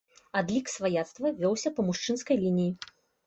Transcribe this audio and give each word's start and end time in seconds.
Адлік 0.39 0.71
сваяцтва 0.75 1.31
вёўся 1.43 1.73
па 1.79 1.85
мужчынскай 1.91 2.41
лініі. 2.47 2.73